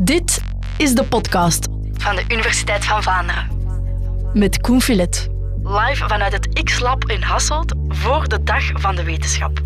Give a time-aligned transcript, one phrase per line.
[0.00, 0.40] Dit
[0.76, 3.50] is de podcast van de Universiteit van Vlaanderen.
[4.34, 5.28] met Koen Filet.
[5.62, 9.62] Live vanuit het X-Lab in Hasselt voor de Dag van de Wetenschap.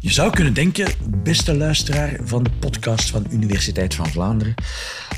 [0.00, 4.54] Je zou kunnen denken, beste luisteraar van de podcast van de Universiteit van Vlaanderen,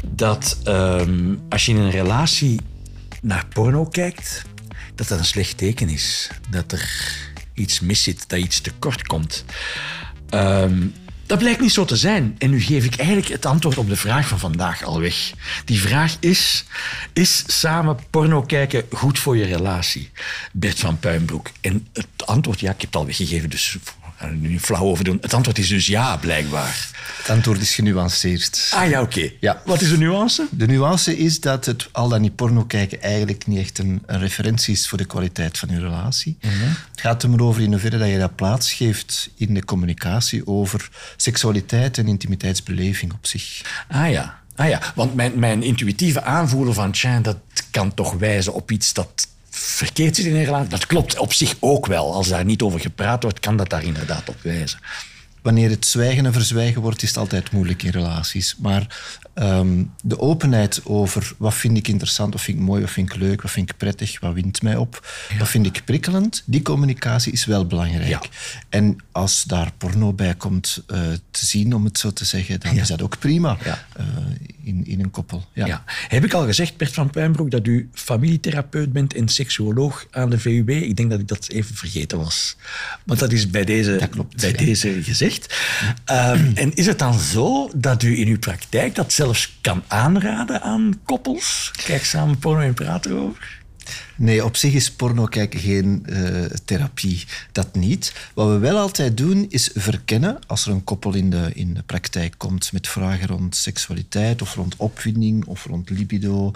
[0.06, 2.61] dat ehm, als je in een relatie
[3.22, 4.42] naar porno kijkt,
[4.95, 6.30] dat dat een slecht teken is.
[6.48, 6.90] Dat er
[7.54, 9.45] iets mis zit, dat iets tekort komt.
[10.30, 10.86] Ehm,
[11.30, 12.34] dat blijkt niet zo te zijn.
[12.38, 15.32] En nu geef ik eigenlijk het antwoord op de vraag van vandaag al weg.
[15.64, 16.64] Die vraag is:
[17.12, 20.10] Is samen porno kijken goed voor je relatie?
[20.52, 21.50] Bert van Puinbroek.
[21.60, 23.77] En het antwoord, ja, ik heb het al weggegeven, dus
[24.29, 25.19] nu flauw over doen.
[25.20, 26.88] Het antwoord is dus ja, blijkbaar.
[27.16, 28.73] Het antwoord is genuanceerd.
[28.74, 29.30] Ah ja, oké.
[29.41, 29.62] Ja.
[29.65, 30.47] Wat is de nuance?
[30.51, 34.19] De nuance is dat het al dan niet porno kijken eigenlijk niet echt een, een
[34.19, 36.38] referentie is voor de kwaliteit van je relatie.
[36.91, 40.47] Het gaat er maar over in hoeverre dat je dat plaats geeft in de communicatie
[40.47, 43.62] over seksualiteit en intimiteitsbeleving op zich.
[43.89, 44.39] Ah ja.
[44.56, 47.37] Ah ja, want mijn, mijn intuïtieve aanvoelen van tja, dat
[47.70, 49.28] kan toch wijzen op iets dat
[49.62, 50.69] verkeerd zit in relatie.
[50.69, 52.14] Dat klopt op zich ook wel.
[52.14, 54.80] Als daar niet over gepraat wordt, kan dat daar inderdaad op wijzen.
[55.42, 58.56] Wanneer het zwijgen en verzwijgen wordt, is het altijd moeilijk in relaties.
[58.58, 58.98] Maar
[59.34, 63.20] ehm, de openheid over wat vind ik interessant, wat vind ik mooi, wat vind ik
[63.20, 67.32] leuk, wat vind ik prettig, wat wint mij op, wat vind ik prikkelend, die communicatie
[67.32, 68.08] is wel belangrijk.
[68.08, 68.20] Ja.
[68.69, 70.98] En als daar porno bij komt eh,
[71.30, 72.80] te zien, om het zo te zeggen, dan Ja.
[72.82, 73.86] is dat ook prima Ja.
[73.97, 74.04] eh,
[74.64, 75.44] in, in een koppel.
[75.52, 75.66] Ja.
[75.66, 75.84] Ja.
[76.08, 80.38] Heb ik al gezegd, Bert van Puinbroek, dat u familietherapeut bent en seksuoloog aan de
[80.38, 80.69] VUB?
[80.70, 82.56] Ik denk dat ik dat even vergeten was.
[83.04, 84.56] Want dat is bij deze, Dat klopt, bij ja.
[84.56, 85.30] deze gezegd.
[86.05, 90.62] Ehm, en is het dan zo dat u in uw praktijk dat zelfs kan aanraden
[90.62, 91.70] aan koppels?
[91.84, 93.59] Kijk samen porno en praat erover.
[94.16, 97.24] Nee, op zich is porno kijken geen eh, therapie.
[97.52, 98.12] Dat niet.
[98.34, 101.82] Wat we wel altijd doen, is verkennen als er een koppel in de, in de
[101.82, 106.52] praktijk komt met vragen rond seksualiteit of rond opwinding of rond libido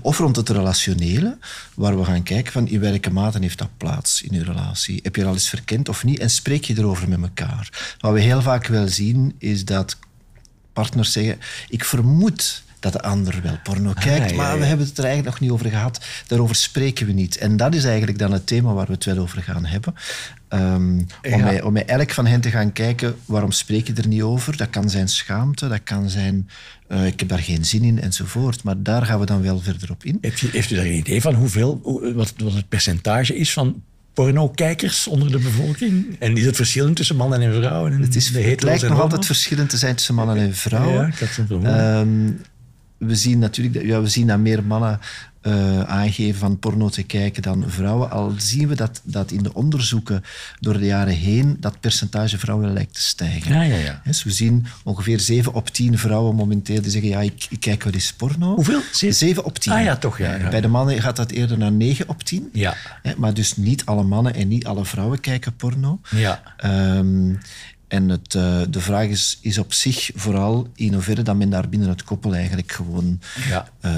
[0.00, 1.38] of rond het relationele,
[1.74, 5.00] waar we gaan kijken van in welke mate heeft dat plaats in je relatie.
[5.02, 6.18] Heb je er al eens verkend of niet?
[6.18, 7.96] En spreek je erover met elkaar?
[7.98, 9.96] Wat we heel vaak wel zien, is dat
[10.72, 11.38] partners zeggen,
[11.68, 14.66] ik vermoed dat de ander wel porno kijkt, ja, maar we ja.
[14.66, 16.04] hebben het er eigenlijk nog niet over gehad.
[16.26, 17.36] Daarover spreken we niet.
[17.36, 19.94] En dat is eigenlijk dan het thema waar we het wel over gaan hebben.
[20.48, 20.98] Ehm,
[21.32, 24.22] om, bij, om bij elk van hen te gaan kijken, waarom spreek je er niet
[24.22, 24.56] over?
[24.56, 26.48] Dat kan zijn schaamte, dat kan zijn,
[26.88, 28.62] eh, ik heb daar geen zin in, enzovoort.
[28.62, 30.18] Maar daar gaan we dan wel verder op in.
[30.20, 33.52] Heeft u, heeft u daar een idee van hoeveel, hoe- wat, wat het percentage is
[33.52, 33.82] van
[34.14, 36.16] pornokijkers onder de bevolking?
[36.18, 37.92] En is het verschillend tussen mannen en vrouwen?
[37.92, 41.00] En Het, is, het lijkt nog altijd verschillend te zijn tussen mannen en vrouwen.
[41.00, 42.40] Ja, ik had zo'n vermoeden.
[43.06, 45.00] We zien natuurlijk dat, ja, we zien dat meer mannen
[45.44, 48.10] eh, aangeven van porno te kijken dan vrouwen.
[48.10, 50.24] Al zien we dat, dat in de onderzoeken
[50.60, 53.52] door de jaren heen dat percentage vrouwen lijkt te stijgen.
[53.52, 54.00] Ja, ja, ja.
[54.04, 57.82] Dus we zien ongeveer 7 op 10 vrouwen momenteel die zeggen ja, ik, ik kijk
[57.82, 58.54] wel eens porno.
[58.54, 58.80] Hoeveel?
[58.92, 59.16] Zeven?
[59.16, 59.72] 7 op 10.
[59.72, 60.48] Ah ja, toch, ja, ja.
[60.48, 62.48] Bij de mannen gaat dat eerder naar 9 op 10.
[62.52, 62.74] Ja.
[63.16, 66.00] Maar dus niet alle mannen en niet alle vrouwen kijken porno.
[66.10, 66.42] Ja.
[66.56, 67.32] Ehm,
[67.94, 71.68] en het, eh, de vraag is, is op zich vooral in hoeverre dat men daar
[71.68, 73.68] binnen het koppel eigenlijk gewoon Ja.
[73.80, 73.92] eh,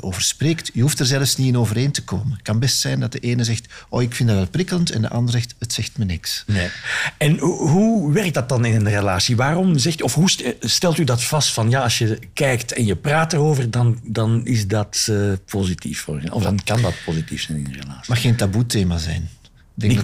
[0.00, 0.70] over spreekt.
[0.74, 2.32] Je hoeft er zelfs niet in overeen te komen.
[2.32, 5.02] Het kan best zijn dat de ene zegt, oh, ik vind dat wel prikkelend, en
[5.02, 6.44] de ander zegt, het zegt me niks.
[6.46, 6.68] Nee.
[7.18, 9.36] En hoe, hoe werkt dat dan in een relatie?
[9.36, 12.86] Waarom zegt, of hoe st- stelt u dat vast van ja, als je kijkt en
[12.86, 15.16] je praat erover, dan, dan is dat eh,
[15.46, 16.34] positief voor je.
[16.34, 17.96] Of dan kan dat positief zijn in een relatie.
[17.98, 19.28] Het mag geen taboe-thema zijn.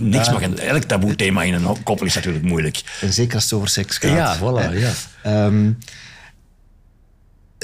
[0.00, 2.82] Niks mag een, elk taboe-thema in een koppel is natuurlijk moeilijk.
[3.00, 4.10] En zeker als het over seks gaat.
[4.10, 4.92] Ja, voilà, ja.
[5.22, 5.70] Ehm,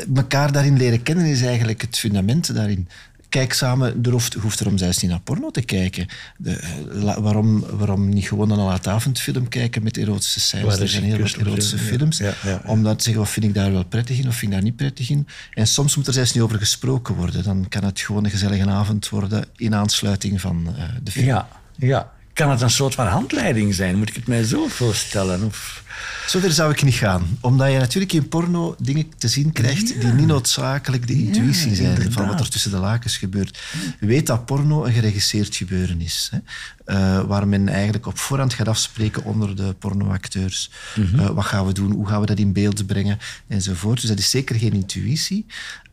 [0.09, 2.89] mekaar daarin leren kennen is eigenlijk het fundament daarin.
[3.29, 6.07] Kijk samen, er hoeft, hoeft erom zelfs niet naar porno te kijken.
[6.37, 10.79] De, eh, la- waarom, waarom niet gewoon een laatavondfilm kijken met erotische scènes?
[10.79, 12.19] Er zijn heel wat erotische films.
[12.19, 12.63] ja, ja, ja.
[12.67, 14.63] Om dan te zeggen, wat vind ik daar wel prettig in of vind ik daar
[14.67, 15.27] niet prettig in?
[15.55, 17.43] En soms moet er zelfs niet over gesproken worden.
[17.45, 21.27] Dan kan het gewoon een gezellige avond worden in aansluiting van eh, de film.
[21.27, 21.49] Ja,
[21.81, 22.13] ja.
[22.33, 23.97] Kan het een soort van handleiding zijn?
[23.97, 25.45] Moet ik het mij zo voorstellen?
[25.45, 25.83] Of...
[26.27, 27.39] Zover zou ik niet gaan.
[27.41, 32.13] Omdat je natuurlijk in porno dingen te zien krijgt die niet noodzakelijk de intuïtie zijn
[32.13, 33.59] van wat er tussen de lakens gebeurt.
[34.01, 36.31] Weet dat porno een geregisseerd gebeuren is.
[36.33, 36.39] Hè?
[36.85, 40.71] Eh, waar men eigenlijk op voorhand gaat afspreken onder de pornoacteurs.
[40.97, 41.21] Mhm.
[41.21, 41.93] Eh, wat gaan we doen?
[41.93, 43.19] Hoe gaan we dat in beeld brengen?
[43.49, 44.01] Enzovoort.
[44.01, 45.47] Dus dat is zeker geen intuïtie.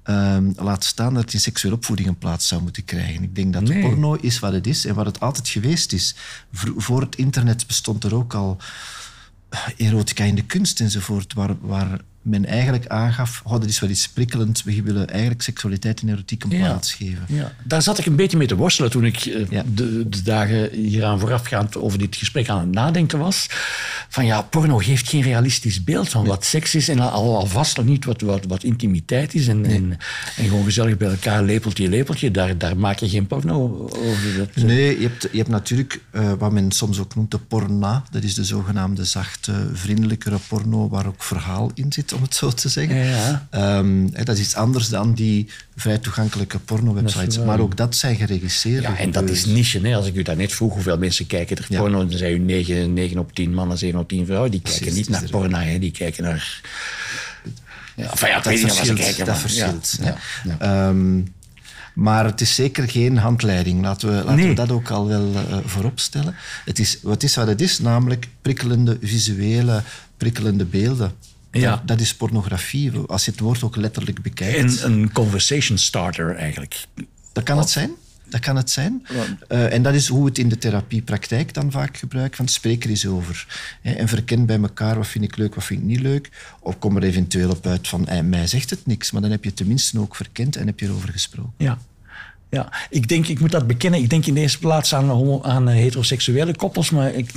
[0.07, 3.23] Ehm, laat staan dat het in seksuele opvoeding een plaats zou moeten krijgen.
[3.23, 3.81] Ik denk dat Nee.
[3.81, 6.15] porno is wat het is en wat het altijd geweest is.
[6.77, 8.57] Voor het internet bestond er ook al
[9.77, 14.07] erotica in de kunst enzovoort, waar, waar men eigenlijk aangaf, oh, dat is wel iets
[14.09, 17.23] prikkelend, we willen eigenlijk seksualiteit en erotiek een plaats geven.
[17.27, 17.51] Ja.
[17.63, 19.63] Daar zat ik een beetje mee te worstelen toen ik eh, Ja.
[19.73, 23.47] de, de dagen hieraan voorafgaand over dit gesprek aan het nadenken was.
[24.09, 27.85] Van ja, porno geeft geen realistisch beeld van wat seks is en al, alvast nog
[27.85, 29.47] niet wat, wat, wat intimiteit is.
[29.47, 29.97] En, en,
[30.37, 34.37] en gewoon gezellig bij elkaar, lepeltje, lepeltje, daar, daar maak je geen porno over.
[34.37, 38.03] Dat, Nee, je hebt, je hebt natuurlijk eh, wat men soms ook noemt de porna.
[38.11, 42.49] Dat is de zogenaamde zachte, vriendelijkere porno waar ook verhaal in zit, om het zo
[42.51, 42.95] te zeggen.
[42.95, 43.47] Ja, ja.
[43.49, 47.39] Ehm, dat is iets anders dan die vrij toegankelijke porno-websites.
[47.39, 49.79] Maar ook dat zijn geregisseerde Ja, en dat is niche.
[49.87, 49.95] Hè.
[49.95, 51.79] Als ik u daarnet vroeg hoeveel mensen kijken er Ja.
[51.79, 54.51] porno, dan zei u 9, 9 op 10 mannen, 7 op 10 vrouwen.
[54.51, 55.79] Die kijken Precies, niet naar porno, hè.
[55.79, 56.61] die kijken naar...
[57.95, 58.99] Ja, enfin, ja, dat verschilt.
[58.99, 59.17] kijken.
[59.17, 59.97] dat maar- verschilt.
[60.01, 60.15] Ja.
[60.59, 61.21] Ehm,
[61.93, 63.81] maar het is zeker geen handleiding.
[63.81, 64.47] Laten we, laten Nee.
[64.47, 66.35] we dat ook al wel eh, voorop stellen.
[66.65, 69.83] Het is, wat is wat het is, namelijk prikkelende visuele,
[70.17, 71.11] prikkelende beelden.
[71.51, 71.81] Ja.
[71.85, 74.81] Dat, is pornografie, als je het woord ook letterlijk bekijkt.
[74.81, 76.85] En een conversation starter eigenlijk.
[77.33, 77.91] Dat kan het zijn.
[78.29, 79.05] Dat kan het zijn.
[79.47, 82.37] Eh, en dat is hoe we het in de therapiepraktijk dan vaak gebruiken.
[82.37, 83.47] Van spreek er eens over.
[83.81, 86.29] Hè, en verken bij elkaar wat vind ik leuk, wat vind ik niet leuk.
[86.59, 89.11] Of kom er eventueel op uit van eh, mij zegt het niks.
[89.11, 91.53] Maar dan heb je het tenminste ook verkend en heb je erover gesproken.
[91.57, 91.77] Ja.
[92.49, 93.99] Ja, ik denk, ik moet dat bekennen.
[93.99, 97.31] Ik denk in de eerste plaats aan, homo- aan eh, heteroseksuele koppels, maar ik,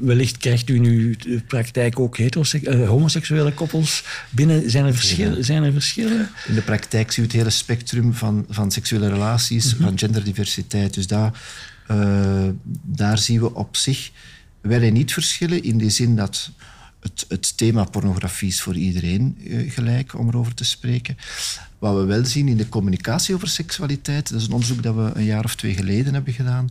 [0.00, 4.70] wellicht krijgt u nu de praktijk ook eh, homoseksuele koppels binnen.
[4.70, 5.44] Zijn er verschillen?
[5.44, 6.30] Zijn er verschillen?
[6.46, 10.94] In de praktijk zie je het hele spectrum van, van seksuele relaties, van genderdiversiteit.
[10.94, 11.40] Dus daar,
[11.86, 12.48] eh,
[12.82, 14.10] daar zien we op zich
[14.60, 16.50] wel en niet verschillen in die zin dat
[17.02, 21.16] het, het thema pornografie is voor iedereen eh, gelijk om erover te spreken.
[21.78, 25.10] Wat we wel zien in de communicatie over seksualiteit, dat is een onderzoek dat we
[25.14, 26.70] een jaar of twee geleden hebben gedaan.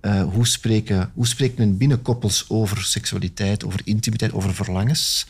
[0.00, 5.26] Eh, hoe, spreken, hoe spreekt men binnen koppels over seksualiteit, over intimiteit, over verlangens?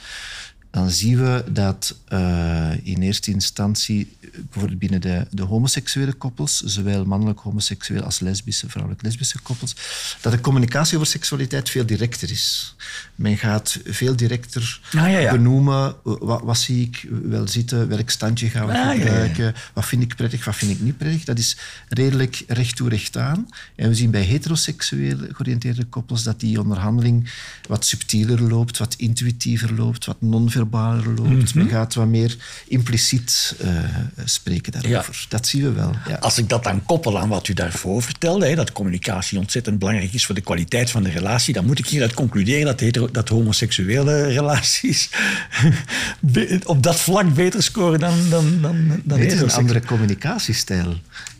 [0.77, 7.05] Dan zien we dat eh, in eerste instantie, bijvoorbeeld binnen de, de homoseksuele koppels, zowel
[7.05, 9.77] mannelijk homoseksueel als lesbische, vrouwelijk lesbische koppels,
[10.21, 12.75] dat de communicatie over seksualiteit veel directer is.
[13.15, 15.31] Men gaat veel directer Ah, ja, ja.
[15.31, 18.93] benoemen, wat, wat zie ik wel zitten, welk standje gaan we Ah, ja.
[18.95, 21.25] gebruiken, wat vind ik prettig, wat vind ik niet prettig.
[21.25, 21.57] Dat is
[21.89, 23.49] redelijk recht toe, recht aan.
[23.77, 27.31] En we zien bij heteroseksueel georiënteerde koppels dat die onderhandeling
[27.69, 30.21] wat subtieler loopt, wat intuïtiever loopt, wat
[30.71, 31.55] loopt.
[31.55, 31.59] Mhm.
[31.59, 32.37] Men gaat wat meer
[32.69, 33.69] impliciet eh,
[34.25, 35.27] spreken daarover.
[35.29, 35.93] Dat zien we wel.
[36.09, 36.15] Ja.
[36.15, 40.13] Als ik dat dan koppel aan wat u daarvoor vertelde, hè, dat communicatie ontzettend belangrijk
[40.13, 43.29] is voor de kwaliteit van de relatie, dan moet ik hieruit concluderen dat, hetero, dat
[43.29, 45.11] homoseksuele relaties
[46.65, 50.95] op dat vlak beter scoren dan, dan, dan, dan Het is een andere communicatiestijl.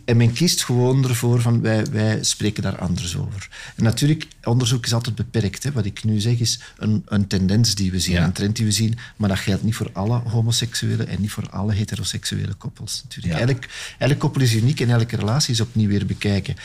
[0.07, 3.49] En men kiest gewoon ervoor van wij, wij spreken daar anders over.
[3.75, 5.63] En natuurlijk, onderzoek is altijd beperkt.
[5.63, 5.71] Hè.
[5.71, 8.23] Wat ik nu zeg is een, een tendens die we zien, Ja.
[8.23, 8.97] een trend die we zien.
[9.15, 13.01] Maar dat geldt niet voor alle homoseksuele en niet voor alle heteroseksuele koppels.
[13.03, 13.39] Natuurlijk.
[13.39, 13.47] Ja.
[13.47, 13.63] Elk,
[13.97, 16.55] elk koppel is uniek en elke relatie is opnieuw weer bekijken.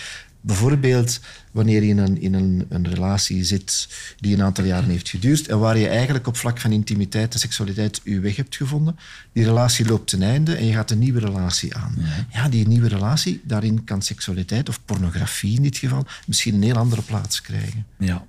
[0.44, 5.08] Bijvoorbeeld wanneer je in, een, in een, een relatie zit die een aantal jaren heeft
[5.08, 8.98] geduurd en waar je eigenlijk op vlak van intimiteit en seksualiteit je weg hebt gevonden.
[9.32, 11.96] Die relatie loopt ten einde en je gaat een nieuwe relatie aan.
[12.32, 16.76] Ja, die nieuwe relatie, daarin kan seksualiteit of pornografie in dit geval misschien een heel
[16.76, 17.86] andere plaats krijgen.
[17.98, 18.24] Ja.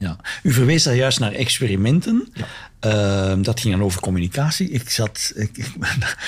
[0.00, 0.16] Ja.
[0.42, 2.32] U verwees daar juist naar experimenten.
[2.80, 4.70] Ehm, dat ging dan over communicatie.
[4.70, 5.32] Ik zat...
[5.34, 5.72] Ik, ik-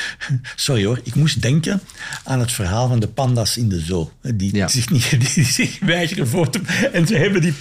[0.57, 1.83] sorry hoor, ik moest denken
[2.25, 4.13] aan het verhaal van de panda's in de zoo.
[4.23, 4.69] Die, Ja.
[4.69, 6.61] zich, niet, die zich weigeren voor te...
[6.93, 7.55] En ze hebben die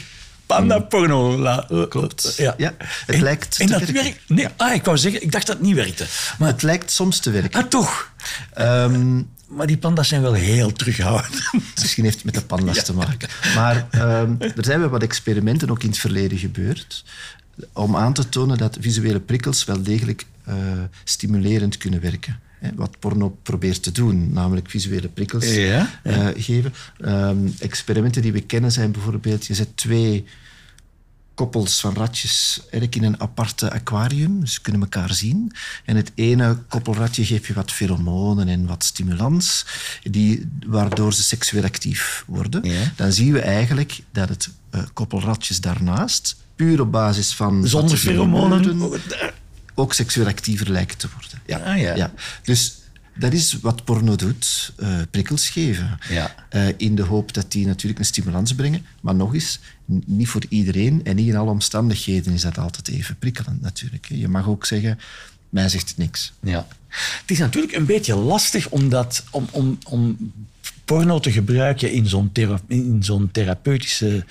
[0.45, 1.37] panda-porno...
[1.37, 2.33] la- Klopt.
[2.37, 2.53] Ja.
[2.57, 2.73] Ja,
[3.05, 4.19] het En- lijkt En te dat werkt...
[4.27, 6.05] Nee, ah, ik wou zeggen, ik dacht dat het niet werkte.
[6.39, 7.61] Maar, Het lijkt soms te werken.
[7.63, 8.11] ah, toch.
[8.53, 9.21] Ehm,
[9.55, 11.49] Maar die panda's zijn wel heel terughoudend.
[11.81, 13.29] Misschien heeft het met de panda's te maken.
[13.55, 17.03] Maar ehm, er zijn wel wat experimenten ook in het verleden gebeurd
[17.73, 20.55] om aan te tonen dat visuele prikkels wel degelijk eh,
[21.03, 22.39] stimulerend kunnen werken.
[22.59, 26.73] Hè, Wat porno probeert te doen, namelijk visuele prikkels Ja, eh, geven.
[26.99, 30.25] Ehm, experimenten die we kennen zijn bijvoorbeeld, je zet twee
[31.41, 34.39] koppels van ratjes eigenlijk in een aparte aquarium.
[34.39, 35.51] Dus ze kunnen elkaar zien.
[35.85, 39.65] En het ene koppelratje geeft je wat feromonen en wat stimulans,
[40.03, 42.63] die, waardoor ze seksueel actief worden.
[42.63, 42.91] Ja.
[42.95, 47.67] Dan zien we eigenlijk dat het eh, koppelratjes daarnaast, puur op basis van...
[47.67, 48.91] Zonder feromonen.
[49.75, 51.41] ook seksueel actiever lijken te worden.
[51.45, 51.71] Ja.
[51.71, 52.11] Ah, ja.
[52.43, 52.80] Dus
[53.21, 55.99] dat is wat porno doet, eh, prikkels geven.
[56.09, 56.35] Ja.
[56.49, 58.85] Eh, in de hoop dat die natuurlijk een stimulans brengen.
[59.01, 59.59] Maar nog eens,
[60.05, 64.07] niet voor iedereen en niet in alle omstandigheden is dat altijd even prikkelend natuurlijk.
[64.09, 64.99] Je mag ook zeggen,
[65.49, 66.33] mij zegt het niks.
[66.39, 66.67] Ja.
[66.87, 70.31] Het is natuurlijk een beetje lastig om, dat, om, om, om
[70.85, 74.25] porno te gebruiken in zo'n, thera- in zo'n therapeutische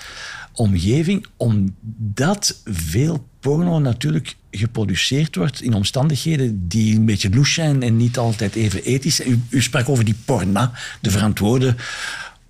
[0.53, 7.97] omgeving, omdat veel porno natuurlijk geproduceerd wordt in omstandigheden die een beetje louche zijn en
[7.97, 9.27] niet altijd even ethisch.
[9.27, 11.75] U, u sprak over die porna, de verantwoorde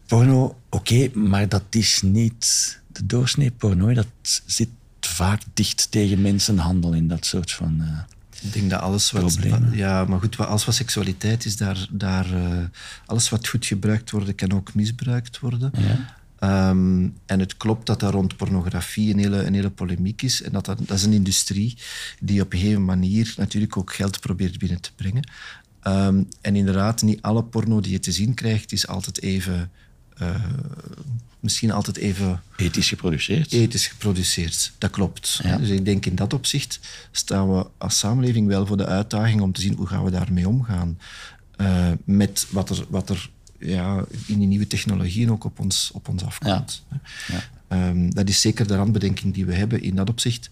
[0.06, 0.58] porno.
[0.68, 3.92] Oké, maar dat is niet de doorsnee porno.
[3.92, 4.06] Dat
[4.46, 4.68] zit
[5.00, 7.76] vaak dicht tegen mensenhandel en dat soort van...
[7.80, 7.98] Uh,
[8.42, 9.22] ik denk dat alles wat...
[9.22, 9.76] Problemen.
[9.76, 12.64] Ja, maar goed, alles wat seksualiteit is, daar, daar, uh,
[13.06, 15.70] alles wat goed gebruikt wordt, kan ook misbruikt worden.
[15.78, 16.18] Ja.
[16.44, 20.42] Um, en het klopt dat daar rond pornografie een hele, een hele polemiek is.
[20.42, 21.76] En dat, dat, dat is een industrie
[22.20, 25.28] die op een gegeven manier natuurlijk ook geld probeert binnen te brengen.
[25.86, 29.70] Um, en inderdaad, niet alle porno die je te zien krijgt, is altijd even...
[30.22, 30.44] Uh,
[31.40, 32.42] misschien altijd even...
[32.56, 33.52] Ethisch geproduceerd.
[33.52, 35.40] Ethisch geproduceerd, dat klopt.
[35.42, 35.56] Ja.
[35.56, 36.80] Dus ik denk in dat opzicht
[37.10, 40.48] staan we als samenleving wel voor de uitdaging om te zien hoe gaan we daarmee
[40.48, 40.98] omgaan.
[41.56, 43.30] Uh, met wat er, wat er
[43.60, 46.84] ja, in die nieuwe technologieën ook op ons, op ons afkomt.
[46.90, 47.00] Ja.
[47.68, 47.88] Ja.
[47.88, 50.50] Um, dat is zeker de randbedenking die we hebben in dat opzicht.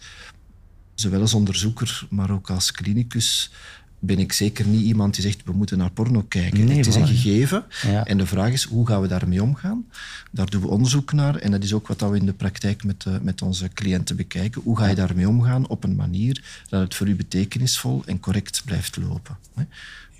[0.95, 3.51] Zowel als onderzoeker, maar ook als klinicus
[3.99, 6.65] ben ik zeker niet iemand die zegt we moeten naar porno kijken.
[6.65, 8.05] Nee, het is een gegeven Ja.
[8.05, 9.85] en de vraag is hoe gaan we daarmee omgaan.
[10.31, 13.05] Daar doen we onderzoek naar en dat is ook wat we in de praktijk met,
[13.09, 14.63] uh, met onze cliënten bekijken.
[14.63, 18.63] Hoe ga je daarmee omgaan op een manier dat het voor u betekenisvol en correct
[18.65, 19.37] blijft lopen.
[19.55, 19.63] Hè?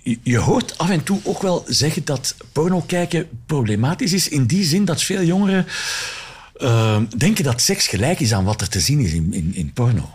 [0.03, 4.27] Je hoort af en toe ook wel zeggen dat porno kijken problematisch is.
[4.27, 5.65] In die zin dat veel jongeren
[6.57, 9.73] uh, denken dat seks gelijk is aan wat er te zien is in, in, in
[9.73, 10.09] porno.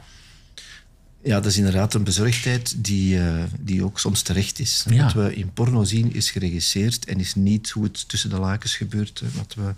[1.22, 4.84] Ja, dat is inderdaad een bezorgdheid die, uh, die ook soms terecht is.
[4.88, 5.04] Ja.
[5.04, 8.76] Wat we in porno zien is geregisseerd en is niet hoe het tussen de lakens
[8.76, 9.74] gebeurt, wat we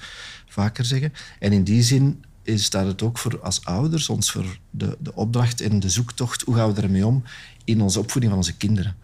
[0.49, 1.13] vaker zeggen.
[1.39, 5.15] En in die zin is, staat het ook voor als ouders, ons voor de, de
[5.15, 7.23] opdracht en de zoektocht, hoe gaan we ermee om
[7.65, 8.97] in onze opvoeding van onze kinderen.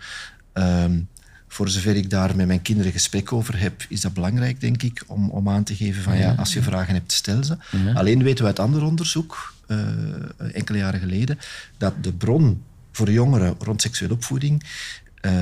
[0.55, 1.09] Um,
[1.49, 5.05] voor zover ik daar met mijn kinderen gesprek over heb, is dat belangrijk, denk ik,
[5.07, 7.57] om, om aan te geven van ja, als je vragen hebt, stel ze.
[7.85, 7.93] Ja.
[7.93, 9.79] Alleen weten we uit ander onderzoek, uh,
[10.53, 11.39] enkele jaren geleden,
[11.79, 14.63] dat de bron voor jongeren rond seksuele opvoeding
[15.27, 15.33] uh,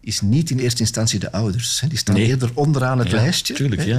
[0.00, 1.80] is niet in eerste instantie de ouders.
[1.80, 1.88] Hè.
[1.88, 2.26] Die staan Nee.
[2.26, 3.54] eerder onderaan het Ja, lijstje.
[3.54, 3.98] tuurlijk, hè, ja,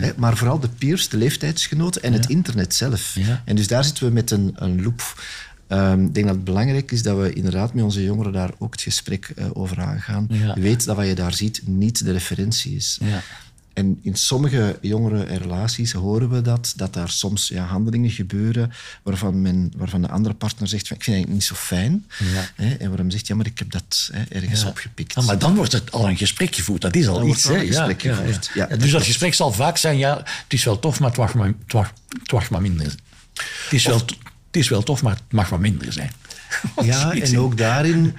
[0.00, 3.16] ja, Maar vooral de peers, de leeftijdsgenoten en het internet zelf.
[3.44, 5.22] En dus daar zitten we met een, een loop.
[5.68, 8.72] Um, ik denk dat het belangrijk is dat we inderdaad met onze jongeren daar ook
[8.72, 10.26] het gesprek uh, over aangaan.
[10.30, 10.54] Ja.
[10.54, 12.98] Je weet dat wat je daar ziet niet de referentie is.
[13.00, 13.22] Ja.
[13.72, 18.72] En in sommige jongere relaties horen we dat, dat daar soms ja, handelingen gebeuren
[19.02, 22.06] waarvan, men, waarvan de andere partner zegt van, ik vind het eigenlijk niet zo fijn.
[22.34, 22.64] Ja.
[22.64, 24.68] Hè, en waarom zegt, ja, maar ik heb dat hè, ergens Ja.
[24.68, 25.14] opgepikt.
[25.14, 26.82] Ja, maar dan wordt het al een gesprek gevoerd.
[26.82, 27.46] Dat is al Dan iets.
[27.46, 27.60] al hè.
[27.60, 28.80] een gesprek ja, gevoerd.
[28.80, 31.46] Dus dat gesprek zal vaak zijn, ja, het is wel tof, maar het mag maar,
[31.46, 32.86] het mag, het mag maar minder.
[32.86, 34.04] Het is, wel,
[34.48, 36.10] het is wel tof, maar het mag maar minder zijn.
[36.84, 37.38] Ja, en in.
[37.38, 38.14] ook daarin,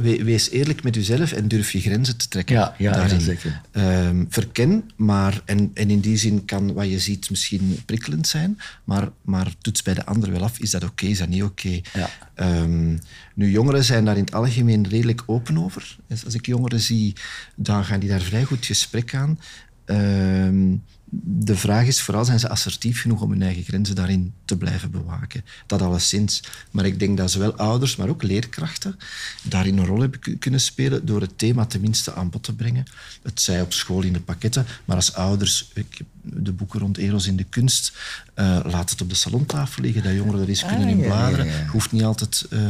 [0.00, 2.54] we- wees eerlijk met jezelf en durf je grenzen te trekken.
[2.54, 3.18] Ja, ja, daarin.
[3.18, 3.60] ja, zeker.
[3.70, 8.58] Ehm, verken, maar, en, en in die zin kan wat je ziet misschien prikkelend zijn,
[8.84, 11.80] maar, maar toets bij de ander wel af, is dat oké, is dat niet oké?
[11.92, 12.10] Ja.
[12.34, 12.90] Ehm,
[13.34, 15.96] nu, jongeren zijn daar in het algemeen redelijk open over.
[16.08, 17.14] Dus als ik jongeren zie,
[17.56, 19.38] dan gaan die daar vrij goed gesprek aan.
[19.84, 20.74] Ehm,
[21.22, 24.90] de vraag is vooral, zijn ze assertief genoeg om hun eigen grenzen daarin te blijven
[24.90, 25.44] bewaken?
[25.66, 26.42] Dat alleszins.
[26.70, 28.98] Maar ik denk dat zowel ouders, maar ook leerkrachten
[29.42, 32.84] daarin een rol hebben ku- kunnen spelen door het thema tenminste aan bod te brengen.
[33.22, 36.96] Het zij op school in de pakketten, maar als ouders, ik heb de boeken rond
[36.98, 37.92] Eros in de kunst,
[38.34, 41.08] eh, laat het op de salontafel liggen, dat jongeren er eens kunnen in Ah, ja,
[41.08, 41.46] ja, bladeren.
[41.46, 41.66] ja.
[41.66, 42.60] Hoeft niet altijd, eh,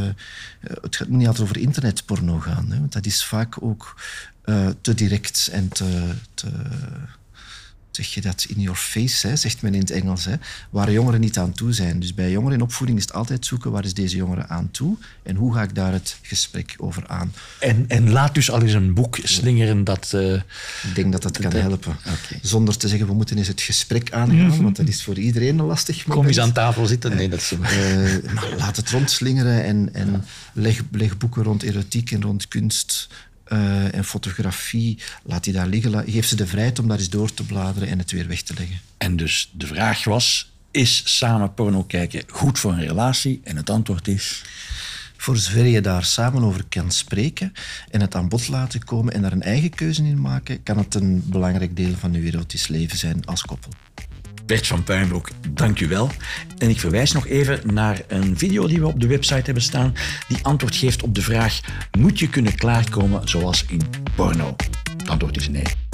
[0.81, 3.95] het gaat niet altijd over internetporno gaan, hè, want dat is vaak ook
[4.41, 6.47] eh, te direct en te, te
[7.95, 10.33] zeg je dat in your face, hè, zegt men in het Engels, hè,
[10.69, 11.99] waar jongeren niet aan toe zijn.
[11.99, 14.97] Dus bij jongeren in opvoeding is het altijd zoeken waar is deze jongere aan toe
[15.23, 17.33] en hoe ga ik daar het gesprek over aan.
[17.59, 20.11] En, en laat dus al eens een boek slingeren dat...
[20.13, 21.95] eh, Ik denk dat dat kan helpen.
[22.41, 25.65] Zonder te zeggen, we moeten eens het gesprek aangaan, want dat is voor iedereen een
[25.65, 26.15] lastig moment.
[26.15, 27.15] kom eens aan tafel zitten.
[27.15, 27.51] Nee, dat is...
[27.51, 30.23] Eh, maar laat het rondslingeren en, en
[30.53, 33.07] leg, leg boeken rond erotiek en rond kunst
[33.45, 34.97] eh, en fotografie.
[35.23, 35.91] Laat die daar liggen.
[35.91, 38.41] La- Geef ze de vrijheid om daar eens door te bladeren en het weer weg
[38.41, 38.79] te leggen.
[38.97, 43.41] En dus de vraag was, is samen porno kijken goed voor een relatie?
[43.43, 44.43] En het antwoord is...
[45.17, 47.53] Voor zover je daar samen over kan spreken
[47.91, 50.95] en het aan bod laten komen en daar een eigen keuze in maken, kan het
[50.95, 53.71] een belangrijk deel van je erotisch leven zijn als koppel.
[54.45, 56.11] Bert van Puinbroek, dank u wel.
[56.57, 59.93] En ik verwijs nog even naar een video die we op de website hebben staan,
[60.27, 61.59] die antwoord geeft op de vraag,
[61.97, 63.81] moet je kunnen klaarkomen zoals in
[64.15, 64.55] porno?
[64.97, 65.84] Het antwoord is nee.